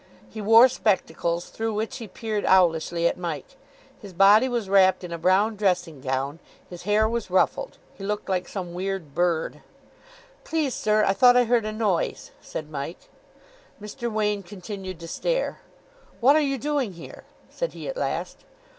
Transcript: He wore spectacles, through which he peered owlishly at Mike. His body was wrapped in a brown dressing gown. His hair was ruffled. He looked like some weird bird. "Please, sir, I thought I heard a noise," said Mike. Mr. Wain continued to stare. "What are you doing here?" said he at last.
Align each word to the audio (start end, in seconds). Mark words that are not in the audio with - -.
He 0.27 0.41
wore 0.41 0.67
spectacles, 0.67 1.49
through 1.51 1.75
which 1.75 1.97
he 1.97 2.07
peered 2.07 2.43
owlishly 2.47 3.05
at 3.05 3.19
Mike. 3.19 3.55
His 4.01 4.13
body 4.13 4.49
was 4.49 4.67
wrapped 4.67 5.03
in 5.03 5.11
a 5.11 5.17
brown 5.19 5.55
dressing 5.55 6.01
gown. 6.01 6.39
His 6.67 6.81
hair 6.89 7.07
was 7.07 7.29
ruffled. 7.29 7.77
He 7.93 8.03
looked 8.03 8.27
like 8.27 8.47
some 8.47 8.73
weird 8.73 9.13
bird. 9.13 9.61
"Please, 10.43 10.73
sir, 10.73 11.03
I 11.05 11.13
thought 11.13 11.37
I 11.37 11.43
heard 11.43 11.65
a 11.65 11.71
noise," 11.71 12.31
said 12.41 12.71
Mike. 12.71 13.09
Mr. 13.79 14.11
Wain 14.11 14.41
continued 14.41 14.99
to 15.01 15.07
stare. 15.07 15.59
"What 16.19 16.35
are 16.35 16.39
you 16.39 16.57
doing 16.57 16.93
here?" 16.93 17.23
said 17.51 17.73
he 17.73 17.87
at 17.87 17.95
last. 17.95 18.39